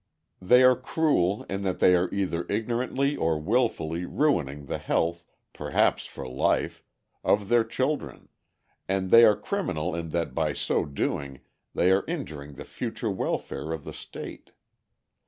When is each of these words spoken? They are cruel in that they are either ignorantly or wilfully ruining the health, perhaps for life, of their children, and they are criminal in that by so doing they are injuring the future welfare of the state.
They 0.41 0.63
are 0.63 0.75
cruel 0.75 1.43
in 1.43 1.61
that 1.61 1.77
they 1.77 1.95
are 1.95 2.09
either 2.11 2.47
ignorantly 2.49 3.15
or 3.15 3.39
wilfully 3.39 4.03
ruining 4.03 4.65
the 4.65 4.79
health, 4.79 5.23
perhaps 5.53 6.07
for 6.07 6.27
life, 6.27 6.81
of 7.23 7.49
their 7.49 7.63
children, 7.63 8.27
and 8.89 9.11
they 9.11 9.23
are 9.25 9.35
criminal 9.37 9.93
in 9.93 10.09
that 10.09 10.33
by 10.33 10.53
so 10.53 10.85
doing 10.85 11.41
they 11.75 11.91
are 11.91 12.03
injuring 12.07 12.53
the 12.53 12.65
future 12.65 13.11
welfare 13.11 13.71
of 13.71 13.83
the 13.83 13.93
state. 13.93 14.49